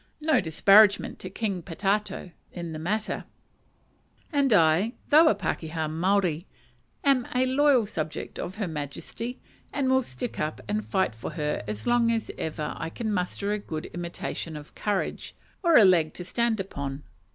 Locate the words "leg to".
15.85-16.25